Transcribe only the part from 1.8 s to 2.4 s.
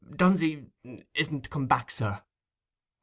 sir."